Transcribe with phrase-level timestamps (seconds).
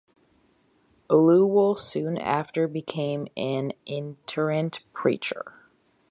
[1.11, 5.53] Oluwole soon after became an itinerant preacher.